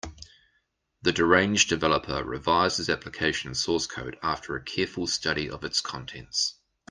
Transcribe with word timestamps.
The 1.03 1.11
deranged 1.11 1.69
developer 1.69 2.23
revised 2.25 2.77
his 2.77 2.89
application 2.89 3.53
source 3.53 3.85
code 3.85 4.17
after 4.23 4.55
a 4.55 4.63
careful 4.63 5.05
study 5.05 5.47
of 5.47 5.63
its 5.63 5.79
contents. 5.79 6.55